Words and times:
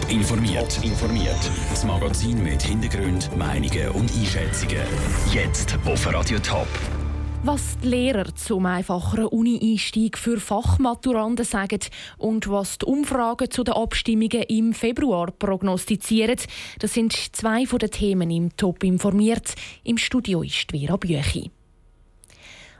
Top 0.00 0.10
informiert. 0.10 0.84
informiert. 0.84 1.50
Das 1.70 1.84
Magazin 1.84 2.42
mit 2.42 2.62
Hintergrund, 2.62 3.30
Meinungen 3.36 3.88
und 3.90 4.10
Einschätzungen. 4.12 4.82
Jetzt 5.32 5.76
auf 5.84 6.12
Radio 6.12 6.38
Top. 6.38 6.68
Was 7.42 7.78
die 7.82 7.88
Lehrer 7.88 8.34
zum 8.34 8.66
einfacheren 8.66 9.26
Uni-Einstieg 9.26 10.18
für 10.18 10.38
Fachmaturanten 10.38 11.44
sagen 11.44 11.80
und 12.16 12.48
was 12.50 12.78
die 12.78 12.86
Umfragen 12.86 13.50
zu 13.50 13.64
den 13.64 13.74
Abstimmungen 13.74 14.42
im 14.42 14.72
Februar 14.72 15.30
prognostizieren, 15.30 16.38
das 16.78 16.94
sind 16.94 17.12
zwei 17.34 17.66
von 17.66 17.78
den 17.78 17.90
Themen 17.90 18.30
im 18.30 18.56
Top 18.56 18.84
informiert. 18.84 19.54
Im 19.84 19.98
Studio 19.98 20.42
ist 20.42 20.70
Vera 20.70 20.96
Büchi 20.96 21.50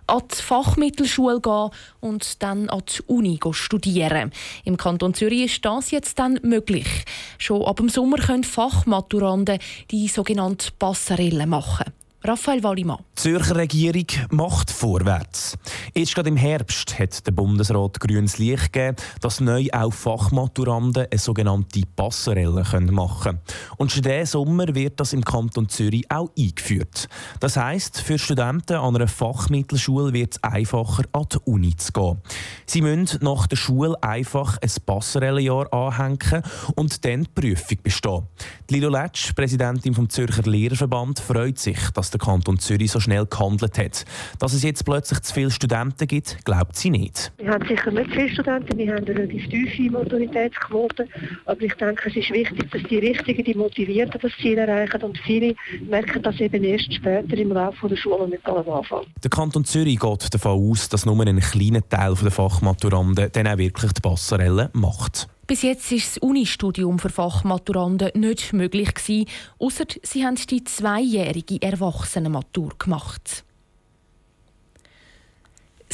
an 0.08 0.22
die 0.30 0.42
Fachmittelschule 0.42 1.40
gehen 1.40 1.70
und 2.00 2.42
dann 2.42 2.68
an 2.68 2.82
die 2.88 3.02
Uni 3.06 3.38
studieren. 3.52 4.32
Im 4.64 4.76
Kanton 4.76 5.14
Zürich 5.14 5.44
ist 5.44 5.64
das 5.64 5.90
jetzt 5.90 6.18
dann 6.18 6.40
möglich. 6.42 7.04
Schon 7.38 7.64
ab 7.64 7.76
dem 7.76 7.88
Sommer 7.88 8.18
können 8.18 8.44
Fachmaturanten 8.44 9.58
die 9.90 10.08
sogenannte 10.08 10.70
Passerelle 10.78 11.46
machen. 11.46 11.92
Raphael 12.24 12.62
Wallimann. 12.64 12.98
Die 13.16 13.22
Zürcher 13.22 13.56
Regierung 13.56 14.06
macht 14.30 14.72
vorwärts. 14.72 15.56
Erst 15.98 16.14
gerade 16.14 16.28
im 16.28 16.36
Herbst 16.36 16.96
hat 17.00 17.26
der 17.26 17.32
Bundesrat 17.32 17.98
grünes 17.98 18.38
Licht 18.38 18.72
gegeben, 18.72 18.94
dass 19.20 19.40
neu 19.40 19.66
auch 19.72 19.92
Fachmaturanten 19.92 21.08
eine 21.10 21.18
sogenannte 21.18 21.80
Passerelle 21.96 22.64
machen 22.92 23.20
können. 23.20 23.40
Und 23.78 23.90
schon 23.90 24.02
diesen 24.02 24.26
Sommer 24.26 24.72
wird 24.76 25.00
das 25.00 25.12
im 25.12 25.24
Kanton 25.24 25.68
Zürich 25.68 26.08
auch 26.08 26.30
eingeführt. 26.38 27.08
Das 27.40 27.56
heisst, 27.56 28.00
für 28.00 28.16
Studenten 28.16 28.76
an 28.76 28.94
einer 28.94 29.08
Fachmittelschule 29.08 30.12
wird 30.12 30.34
es 30.34 30.44
einfacher, 30.44 31.02
an 31.10 31.26
die 31.32 31.38
Uni 31.46 31.74
zu 31.74 31.90
gehen. 31.90 32.22
Sie 32.64 32.80
müssen 32.80 33.18
nach 33.24 33.48
der 33.48 33.56
Schule 33.56 34.00
einfach 34.00 34.56
ein 34.62 34.70
Passerellenjahr 34.86 35.72
anhängen 35.72 36.44
und 36.76 37.04
dann 37.04 37.24
die 37.24 37.30
Prüfung 37.34 37.78
bestehen. 37.82 38.22
Lilo 38.68 38.88
Letsch, 38.88 39.34
Präsidentin 39.34 39.94
vom 39.94 40.08
Zürcher 40.08 40.42
Lehrerverband, 40.42 41.18
freut 41.18 41.58
sich, 41.58 41.90
dass 41.92 42.08
dass 42.08 42.10
der 42.10 42.20
Kanton 42.20 42.58
Zürich 42.58 42.92
so 42.92 43.00
schnell 43.00 43.26
gehandelt 43.26 43.76
hat. 43.76 44.04
Dass 44.38 44.52
es 44.52 44.62
jetzt 44.62 44.84
plötzlich 44.84 45.20
zu 45.22 45.34
viele 45.34 45.50
Studenten 45.50 45.87
gibt, 46.06 46.44
glaubt 46.44 46.76
sie 46.76 46.90
nicht. 46.90 47.32
Wir 47.38 47.50
haben 47.50 47.66
sicher 47.66 47.90
nicht 47.90 48.10
viele 48.12 48.28
Studenten, 48.28 48.78
wir 48.78 48.94
haben 48.94 49.06
eine 49.06 49.18
relativ 49.18 49.48
tiefe 49.48 49.90
Mobilitätsquote, 49.90 51.06
aber 51.46 51.60
ich 51.62 51.74
denke, 51.74 52.08
es 52.08 52.16
ist 52.16 52.30
wichtig, 52.30 52.70
dass 52.70 52.82
die 52.84 52.98
Richtigen, 52.98 53.44
die 53.44 53.54
Motivierten 53.54 54.20
das 54.20 54.32
Ziel 54.40 54.58
erreichen 54.58 55.02
und 55.02 55.18
viele 55.18 55.54
merken 55.88 56.22
das 56.22 56.38
eben 56.40 56.62
erst 56.64 56.92
später 56.92 57.36
im 57.36 57.52
Laufe 57.52 57.88
der 57.88 57.96
Schule 57.96 58.26
mit 58.26 58.44
allem 58.46 58.68
Anfang. 58.68 59.04
Der 59.22 59.30
Kanton 59.30 59.64
Zürich 59.64 59.98
geht 59.98 60.34
davon 60.34 60.70
aus, 60.70 60.88
dass 60.88 61.06
nur 61.06 61.20
ein 61.26 61.40
kleiner 61.40 61.86
Teil 61.88 62.14
der 62.14 62.30
Fachmaturanten 62.30 63.30
dann 63.32 63.46
auch 63.46 63.58
wirklich 63.58 63.92
die 63.92 64.00
Passerelle 64.00 64.70
macht. 64.72 65.28
Bis 65.48 65.62
jetzt 65.62 65.90
ist 65.92 66.16
das 66.16 66.18
Unistudium 66.18 66.98
für 66.98 67.08
Fachmaturanten 67.08 68.10
nicht 68.20 68.52
möglich 68.52 68.92
gewesen, 68.92 69.24
ausser 69.58 69.86
sie 70.02 70.26
haben 70.26 70.36
die 70.36 70.62
zweijährige 70.62 71.62
Erwachsenenmatur 71.62 72.72
gemacht. 72.78 73.44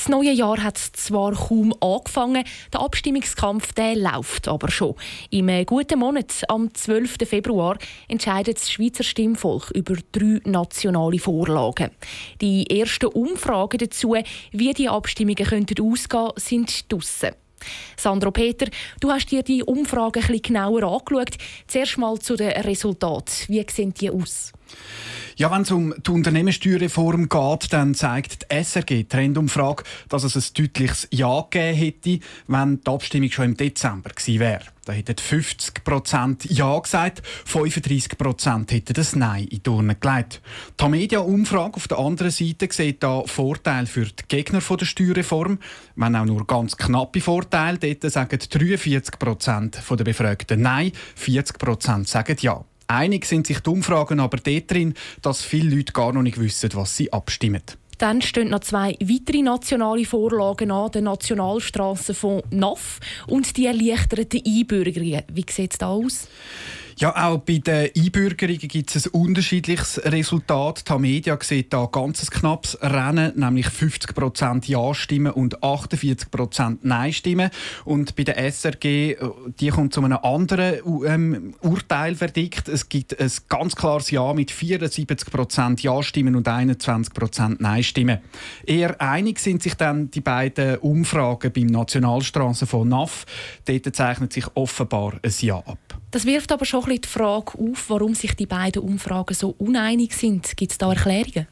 Das 0.05 0.11
neue 0.11 0.33
Jahr 0.33 0.63
hat 0.63 0.77
zwar 0.77 1.33
kaum 1.33 1.73
angefangen, 1.81 2.45
der 2.71 2.83
Abstimmungskampf 2.83 3.73
der 3.73 3.97
läuft 3.97 4.49
aber 4.49 4.71
schon. 4.71 4.97
Im 5.31 5.49
guten 5.65 5.99
Monat, 5.99 6.43
am 6.49 6.75
12. 6.75 7.27
Februar, 7.27 7.79
entscheidet 8.07 8.59
das 8.59 8.71
Schweizer 8.71 9.03
Stimmvolk 9.03 9.71
über 9.71 9.97
drei 10.13 10.43
nationale 10.45 11.19
Vorlagen. 11.19 11.91
Die 12.43 12.69
ersten 12.69 13.07
Umfragen 13.07 13.79
dazu, 13.79 14.15
wie 14.53 14.75
die 14.75 14.91
Abstimmungen 14.91 15.37
könnten 15.37 15.83
ausgehen, 15.83 16.33
sind 16.37 16.93
draussen. 16.93 17.31
Sandro 17.97 18.31
Peter, 18.31 18.67
du 19.01 19.11
hast 19.11 19.31
dir 19.31 19.43
die 19.43 19.63
Umfrage 19.63 20.21
ein 20.21 20.27
bisschen 20.27 20.43
genauer 20.43 20.83
angeschaut. 20.83 21.39
Zuerst 21.67 21.97
mal 21.97 22.19
zu 22.19 22.37
den 22.37 22.51
Resultaten. 22.51 23.49
Wie 23.49 23.65
sehen 23.71 23.95
die 23.95 24.11
aus? 24.11 24.53
Ja, 25.37 25.51
wenn 25.51 25.63
es 25.63 25.73
um 25.73 25.93
die 26.07 26.11
Unternehmenssteuerreform 26.13 27.29
geht, 27.29 27.73
dann 27.73 27.95
zeigt 27.95 28.43
die 28.43 28.63
SRG 28.63 29.05
Trendumfrage, 29.09 29.83
dass 30.09 30.23
es 30.23 30.37
ein 30.37 30.55
deutliches 30.55 31.09
Ja 31.11 31.45
gegeben 31.51 31.77
hätte, 31.77 32.21
wenn 32.47 32.81
die 32.81 32.91
Abstimmung 32.91 33.31
schon 33.33 33.47
im 33.47 33.57
Dezember 33.57 34.11
gewesen 34.11 34.39
wäre. 34.39 34.63
Da 34.85 34.93
hätten 34.93 35.17
50% 35.17 36.53
Ja 36.53 36.79
gesagt, 36.79 37.23
35% 37.49 38.71
hätten 38.71 38.93
das 38.93 39.17
Nein 39.17 39.45
in 39.45 39.49
die 39.49 39.61
Turnen 39.61 39.97
gelegt. 39.99 40.41
Die 40.81 40.89
Media-Umfrage 40.89 41.77
auf 41.77 41.89
der 41.89 41.99
anderen 41.99 42.31
Seite 42.31 42.69
sieht 42.71 43.03
da 43.03 43.23
Vorteil 43.27 43.87
für 43.87 44.05
die 44.05 44.23
Gegner 44.29 44.61
der 44.61 44.85
Steuerreform, 44.85 45.59
wenn 45.97 46.17
auch 46.17 46.27
nur 46.27 46.47
ganz 46.47 46.77
knappe 46.77 47.21
Vorteile. 47.21 47.79
Dort 47.79 48.13
sagen 48.13 48.39
43% 48.39 49.97
der 49.97 50.05
Befragten 50.05 50.61
Nein, 50.61 50.93
40% 51.19 52.07
sagen 52.07 52.37
Ja. 52.41 52.65
Einig 52.87 53.27
sind 53.27 53.47
sich 53.47 53.61
die 53.61 53.71
Umfragen 53.71 54.21
aber 54.21 54.39
darin, 54.39 54.95
dass 55.23 55.43
viele 55.43 55.77
Leute 55.77 55.93
gar 55.93 56.13
noch 56.13 56.23
nicht 56.23 56.39
wissen, 56.39 56.71
was 56.75 56.97
sie 56.97 57.13
abstimmen. 57.13 57.63
Dann 57.99 58.23
stehen 58.23 58.51
noch 58.51 58.61
zwei 58.61 58.97
weitere 59.01 59.43
nationale 59.43 60.05
Vorlagen 60.05 60.71
an, 60.71 60.91
der 60.91 61.03
Nationalstrassenfonds 61.03 62.49
NAF 62.51 63.01
und 63.29 63.57
die 63.57 63.67
erleichterten 63.67 64.43
Einbürgerungen. 64.45 65.23
Wie 65.33 65.47
sieht 65.49 65.73
es 65.73 65.79
da 65.79 65.89
aus? 65.89 66.29
Ja, 66.97 67.27
auch 67.27 67.39
bei 67.39 67.59
den 67.59 67.91
Einbürgerungen 67.97 68.69
gibt 68.69 68.95
es 68.95 69.07
ein 69.07 69.11
unterschiedliches 69.13 70.01
Resultat. 70.05 70.89
Die 70.89 70.99
Media 70.99 71.37
sieht 71.41 71.73
da 71.73 71.87
ganz 71.87 72.31
knappes 72.31 72.79
Rennen, 72.81 73.33
nämlich 73.35 73.67
50% 73.67 74.69
Ja-Stimmen 74.69 75.33
und 75.33 75.59
48% 75.59 76.79
Nein-Stimmen. 76.83 77.51
Und 77.85 78.15
bei 78.15 78.23
der 78.23 78.39
SRG, 78.39 78.85
äh, 78.85 79.17
die 79.59 79.71
kommt 79.71 79.93
zu 79.93 80.05
einem 80.05 80.19
anderen 80.23 80.77
ähm, 81.05 81.55
Urteilverdikt. 81.63 82.69
Es 82.69 82.89
gibt 82.89 83.19
ein 83.19 83.31
ganz 83.49 83.75
klares 83.75 84.13
Ja 84.13 84.33
mit 84.33 84.53
74% 84.53 85.81
Ja-Stimmen 85.83 86.37
und 86.37 86.47
21% 86.47 87.57
Nein-Stimmen. 87.59 88.19
Eher 88.67 89.01
einig 89.01 89.41
sind 89.41 89.65
sich 89.65 89.75
dann 89.75 90.13
die 90.13 90.21
beiden 90.21 90.79
Umfragen 90.79 91.53
beim 91.53 91.67
Nationalstrassenfonds 91.67 92.89
NAF. 92.89 93.27
Dort 93.65 93.97
zeichnet 93.97 94.33
sich 94.33 94.47
offenbar 94.55 95.15
ein 95.25 95.35
Ja 95.41 95.57
ab. 95.57 95.79
Das 96.15 96.27
wirft 96.27 96.53
aber 96.53 96.65
schon 96.65 96.85
ein 96.85 96.87
bisschen 96.87 97.03
die 97.03 97.09
Frage 97.09 97.59
auf, 97.59 97.91
warum 97.91 98.15
sich 98.15 98.37
die 98.37 98.47
beiden 98.47 98.83
Umfragen 98.83 99.35
so 99.35 99.53
uneinig 99.59 100.15
sind. 100.15 100.57
Gibt 100.57 100.71
es 100.71 100.79
da 100.79 100.91
Erklärungen? 100.91 101.49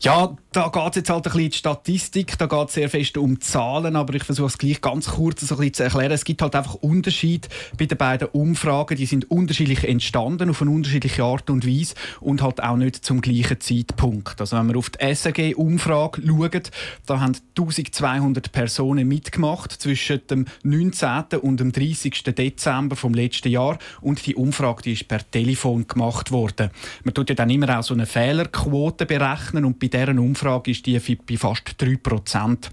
Ja, 0.00 0.36
da 0.52 0.68
geht 0.68 0.90
es 0.90 0.96
jetzt 0.96 1.10
halt 1.10 1.18
ein 1.18 1.22
bisschen 1.24 1.40
in 1.40 1.50
die 1.50 1.56
Statistik, 1.56 2.38
da 2.38 2.46
geht 2.46 2.68
es 2.68 2.74
sehr 2.74 2.88
fest 2.88 3.18
um 3.18 3.40
Zahlen, 3.40 3.96
aber 3.96 4.14
ich 4.14 4.22
versuche 4.22 4.46
es 4.46 4.56
gleich 4.56 4.80
ganz 4.80 5.06
kurz 5.06 5.40
so 5.40 5.56
ein 5.56 5.58
bisschen 5.58 5.74
zu 5.74 5.82
erklären. 5.82 6.12
Es 6.12 6.24
gibt 6.24 6.40
halt 6.40 6.54
einfach 6.54 6.74
Unterschied 6.76 7.48
bei 7.76 7.86
den 7.86 7.98
beiden 7.98 8.28
Umfragen, 8.28 8.96
die 8.96 9.06
sind 9.06 9.28
unterschiedlich 9.28 9.82
entstanden, 9.82 10.50
auf 10.50 10.62
eine 10.62 10.70
unterschiedliche 10.70 11.24
Art 11.24 11.50
und 11.50 11.66
Weise 11.66 11.94
und 12.20 12.42
halt 12.42 12.62
auch 12.62 12.76
nicht 12.76 13.04
zum 13.04 13.20
gleichen 13.20 13.60
Zeitpunkt. 13.60 14.40
Also 14.40 14.56
wenn 14.56 14.68
wir 14.68 14.76
auf 14.76 14.88
die 14.90 15.00
SRG-Umfrage 15.00 16.22
schauen, 16.24 16.62
da 17.06 17.20
haben 17.20 17.36
1200 17.56 18.52
Personen 18.52 19.08
mitgemacht 19.08 19.72
zwischen 19.72 20.24
dem 20.28 20.46
19. 20.62 21.40
und 21.42 21.58
dem 21.58 21.72
30. 21.72 22.22
Dezember 22.22 22.94
vom 22.94 23.14
letzten 23.14 23.48
Jahr 23.48 23.78
und 24.00 24.24
die 24.26 24.36
Umfrage 24.36 24.82
die 24.82 24.92
ist 24.92 25.08
per 25.08 25.28
Telefon 25.28 25.88
gemacht 25.88 26.30
worden. 26.30 26.70
Man 27.02 27.14
tut 27.14 27.30
ja 27.30 27.34
dann 27.34 27.50
immer 27.50 27.78
auch 27.78 27.82
so 27.82 27.94
eine 27.94 28.06
Fehlerquote 28.06 29.04
berechnen 29.04 29.64
und 29.64 29.80
bei 29.80 29.87
dieser 29.88 30.18
Umfrage 30.18 30.70
ist 30.70 30.86
die 30.86 30.98
bei 30.98 31.36
fast 31.36 31.74
3 31.78 31.96
Prozent 31.96 32.70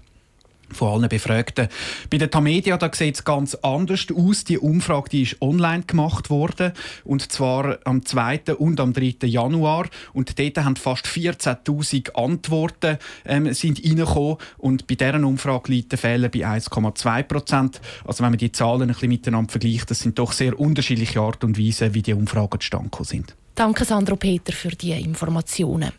von 0.70 0.92
allen 0.92 1.08
Befragten. 1.08 1.68
Bei 2.10 2.18
der 2.18 2.30
Tamedia 2.30 2.76
da 2.76 2.90
sieht 2.92 3.16
es 3.16 3.24
ganz 3.24 3.54
anders 3.56 4.06
aus. 4.14 4.44
Die 4.44 4.58
Umfrage 4.58 5.10
die 5.10 5.22
ist 5.22 5.40
online 5.40 5.84
gemacht 5.86 6.30
worden 6.30 6.72
und 7.04 7.30
zwar 7.30 7.78
am 7.84 8.04
2. 8.04 8.54
und 8.56 8.80
am 8.80 8.92
3. 8.92 9.26
Januar 9.26 9.88
und 10.12 10.38
dort 10.38 10.58
haben 10.58 10.76
fast 10.76 11.06
14'000 11.06 12.12
Antworten 12.14 12.98
ähm, 13.24 13.52
sind 13.54 13.84
reingekommen 13.84 14.38
und 14.58 14.86
bei 14.86 14.94
dieser 14.94 15.24
Umfrage 15.24 15.70
liegt 15.70 15.92
der 15.92 15.98
Fehler 15.98 16.28
bei 16.28 16.40
1,2 16.40 17.22
Prozent. 17.22 17.80
Also 18.04 18.22
wenn 18.22 18.30
man 18.30 18.38
die 18.38 18.52
Zahlen 18.52 18.82
ein 18.82 18.88
bisschen 18.88 19.08
miteinander 19.08 19.50
vergleicht, 19.50 19.90
das 19.90 20.00
sind 20.00 20.18
doch 20.18 20.32
sehr 20.32 20.58
unterschiedliche 20.58 21.20
Art 21.20 21.44
und 21.44 21.58
Weise, 21.58 21.94
wie 21.94 22.02
die 22.02 22.14
Umfragen 22.14 22.60
zustande 22.60 22.90
sind. 23.02 23.34
Danke 23.54 23.84
Sandro 23.84 24.16
Peter 24.16 24.52
für 24.52 24.70
die 24.70 24.92
Informationen. 24.92 25.92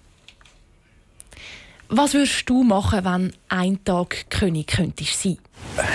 Was 1.89 2.13
würdest 2.13 2.49
du 2.49 2.63
machen, 2.63 3.05
wenn 3.05 3.33
ein 3.47 3.83
Tag 3.85 4.29
König 4.29 4.67
könntest 4.67 5.23
sein? 5.23 5.37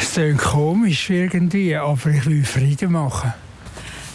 Es 0.01 0.15
klingt 0.15 0.39
komisch 0.39 1.11
irgendwie, 1.11 1.77
aber 1.77 2.11
ich 2.11 2.25
will 2.25 2.45
Frieden 2.45 2.93
machen. 2.93 3.35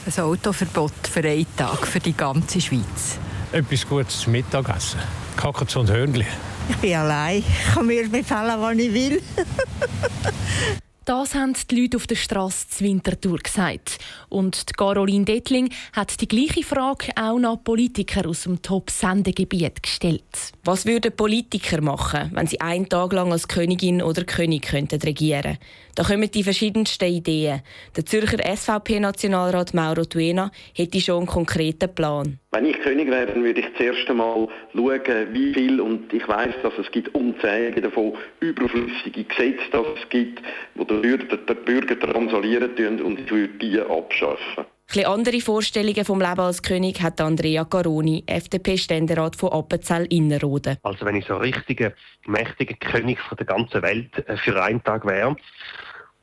Ein 0.05 0.23
Autoverbot 0.23 1.07
für 1.07 1.19
einen 1.19 1.45
Tag, 1.55 1.85
für 1.85 1.99
die 1.99 2.17
ganze 2.17 2.59
Schweiz. 2.59 3.19
Etwas 3.51 3.87
Gutes 3.87 4.21
zum 4.21 4.31
Mittagessen. 4.31 4.99
Kakao 5.35 5.79
und 5.79 5.91
Hörnli. 5.91 6.25
Ich 6.69 6.77
bin 6.77 6.95
allein. 6.95 7.39
Ich 7.39 7.73
kann 7.73 7.85
mir 7.85 8.09
befallen, 8.09 8.59
was 8.59 8.75
ich 8.75 8.93
will. 8.93 9.21
Das 11.07 11.35
haben 11.35 11.53
die 11.71 11.83
Leute 11.83 11.95
auf 11.95 12.05
der 12.05 12.15
Straße 12.15 12.67
zu 12.67 12.83
Winterthur 12.83 13.37
gesagt. 13.37 13.97
Und 14.27 14.69
die 14.69 14.73
Caroline 14.73 15.23
Dettling 15.23 15.69
hat 15.93 16.19
die 16.19 16.27
gleiche 16.27 16.63
Frage 16.63 17.13
auch 17.15 17.39
nach 17.39 17.63
Politikern 17.63 18.25
aus 18.25 18.43
dem 18.43 18.61
Top-Sendegebiet 18.61 19.81
gestellt. 19.81 20.51
Was 20.65 20.85
würden 20.85 21.15
Politiker 21.15 21.79
machen, 21.79 22.31
wenn 22.33 22.47
sie 22.47 22.59
einen 22.59 22.89
Tag 22.89 23.13
lang 23.13 23.31
als 23.31 23.47
Königin 23.47 24.01
oder 24.01 24.25
König 24.25 24.63
könnten 24.63 25.01
regieren 25.01 25.57
Da 25.95 26.03
kommen 26.03 26.29
die 26.29 26.43
verschiedensten 26.43 27.05
Ideen. 27.05 27.61
Der 27.95 28.05
Zürcher 28.05 28.39
SVP-Nationalrat 28.39 29.73
Mauro 29.73 30.03
Tuena 30.03 30.51
hätte 30.75 30.99
schon 30.99 31.19
einen 31.19 31.27
konkreten 31.27 31.95
Plan. 31.95 32.37
Wenn 32.51 32.65
ich 32.65 32.79
König 32.81 33.09
wäre, 33.09 33.35
würde 33.35 33.59
ich 33.59 33.67
zuerst 33.77 34.09
einmal 34.09 34.47
schauen, 34.73 35.27
wie 35.31 35.53
viel, 35.53 35.79
und 35.79 36.11
ich 36.13 36.27
weiß, 36.27 36.55
dass 36.63 36.73
es 36.77 36.91
gibt 36.91 37.13
unzählige 37.15 37.81
davon, 37.81 38.13
überflüssige 38.39 39.23
Gesetze, 39.23 39.63
dass 39.71 39.85
es 40.01 40.09
gibt, 40.09 40.41
wo 40.75 40.83
der 40.83 40.96
Bürger, 41.01 41.37
der 41.37 41.53
Bürger 41.53 41.99
transolieren 41.99 43.01
und 43.01 43.19
die 43.61 43.79
abschaffen. 43.81 44.65
Ein 44.95 45.05
andere 45.05 45.41
Vorstellungen 45.41 46.05
vom 46.05 46.21
Leben 46.21 46.39
als 46.39 46.63
König 46.63 47.01
hat 47.01 47.19
Andrea 47.19 47.65
Caroni, 47.65 48.23
FDP-Ständerat 48.25 49.35
von 49.35 49.51
Appenzell 49.51 50.05
Innerrhoden. 50.05 50.77
Also 50.81 51.05
wenn 51.05 51.17
ich 51.17 51.25
so 51.25 51.35
ein 51.35 51.41
richtiger, 51.41 51.91
mächtiger 52.25 52.75
König 52.75 53.19
von 53.19 53.37
der 53.37 53.47
ganzen 53.47 53.81
Welt 53.81 54.17
äh, 54.27 54.37
für 54.37 54.63
einen 54.63 54.81
Tag 54.83 55.05
wäre, 55.05 55.35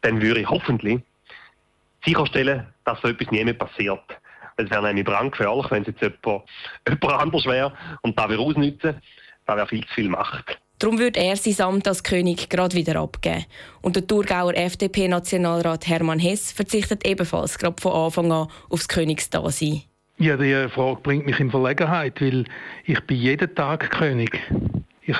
dann 0.00 0.22
würde 0.22 0.40
ich 0.40 0.48
hoffentlich 0.48 1.00
sicherstellen, 2.04 2.66
dass 2.84 3.00
so 3.02 3.08
etwas 3.08 3.30
nie 3.30 3.44
mehr 3.44 3.54
passiert. 3.54 4.02
Es 4.56 4.70
wäre 4.70 4.82
nämlich 4.82 5.04
brandgefährlich, 5.04 5.70
wenn 5.70 5.82
es 5.82 5.88
jetzt 5.88 6.00
jemand, 6.00 6.44
jemand 6.88 7.22
anders 7.22 7.44
wäre 7.44 7.72
und 8.00 8.18
da 8.18 8.30
wir 8.30 8.38
ausnutzen, 8.38 9.00
da 9.46 9.56
wäre 9.56 9.66
viel 9.66 9.86
zu 9.86 9.94
viel 9.94 10.08
Macht. 10.08 10.58
Darum 10.84 10.98
würde 10.98 11.18
er 11.18 11.34
sein 11.34 11.66
Amt 11.66 11.88
als 11.88 12.04
König 12.04 12.50
gerade 12.50 12.76
wieder 12.76 13.00
abgeben. 13.00 13.46
Und 13.80 13.96
der 13.96 14.06
Thurgauer 14.06 14.52
FDP-Nationalrat 14.52 15.86
Hermann 15.86 16.18
Hess 16.18 16.52
verzichtet 16.52 17.06
ebenfalls 17.06 17.56
gerade 17.56 17.80
von 17.80 17.92
Anfang 17.92 18.30
an 18.30 18.48
aufs 18.68 18.86
Königsdasein. 18.86 19.80
Ja, 20.18 20.36
die 20.36 20.68
Frage 20.68 21.00
bringt 21.02 21.24
mich 21.24 21.40
in 21.40 21.50
Verlegenheit, 21.50 22.20
weil 22.20 22.44
ich 22.84 23.00
bin 23.00 23.16
jeden 23.16 23.54
Tag 23.54 23.92
König. 23.92 24.38
Ich 25.00 25.16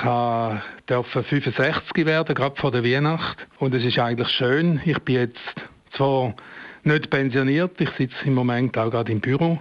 durfte 0.85 1.23
65 1.23 2.05
werden, 2.05 2.35
gerade 2.35 2.61
vor 2.61 2.69
der 2.69 2.83
Weihnacht. 2.83 3.47
Und 3.57 3.73
es 3.73 3.83
ist 3.83 3.97
eigentlich 3.97 4.29
schön. 4.29 4.79
Ich 4.85 4.99
bin 4.99 5.15
jetzt 5.15 5.55
zwar 5.97 6.35
nicht 6.83 7.09
pensioniert, 7.09 7.81
ich 7.81 7.89
sitze 7.97 8.23
im 8.25 8.35
Moment 8.35 8.77
auch 8.77 8.91
gerade 8.91 9.11
im 9.11 9.19
Büro 9.19 9.57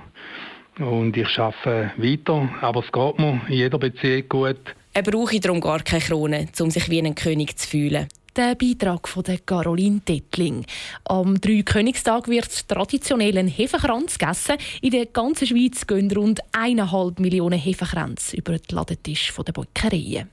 und 0.78 1.16
ich 1.16 1.38
arbeite 1.38 1.92
weiter, 1.96 2.46
aber 2.60 2.80
es 2.80 2.92
geht 2.92 3.18
mir 3.18 3.40
in 3.48 3.54
jeder 3.54 3.78
Beziehung 3.78 4.28
gut. 4.28 4.74
Er 4.96 5.02
brauche 5.02 5.40
darum 5.40 5.60
gar 5.60 5.80
keine 5.80 6.02
Krone, 6.02 6.46
um 6.60 6.70
sich 6.70 6.88
wie 6.88 7.00
ein 7.00 7.16
König 7.16 7.58
zu 7.58 7.66
fühlen. 7.66 8.06
Der 8.36 8.54
Beitrag 8.54 9.08
von 9.08 9.24
der 9.24 9.38
Caroline 9.38 10.00
Dettling. 10.06 10.64
Am 11.04 11.40
Dreikönigstag 11.40 12.28
wird 12.28 12.68
traditionell 12.68 13.36
ein 13.38 13.48
Hefekranz 13.48 14.18
gegessen. 14.18 14.56
In 14.82 14.92
der 14.92 15.06
ganzen 15.06 15.48
Schweiz 15.48 15.84
gehen 15.86 16.10
rund 16.12 16.40
1,5 16.52 17.20
Millionen 17.20 17.58
Hefekränze 17.58 18.36
über 18.36 18.56
den 18.56 18.76
Ladentisch 18.76 19.32
der 19.36 19.52
Bäckereien. 19.52 20.30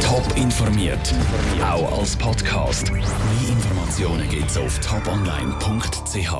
Top 0.00 0.36
informiert, 0.36 1.12
auch 1.60 1.98
als 1.98 2.16
Podcast. 2.16 2.92
Mehr 2.92 3.02
Informationen 3.48 4.28
gibt 4.28 4.50
es 4.50 4.58
auf 4.58 4.78
toponline.ch. 4.78 6.32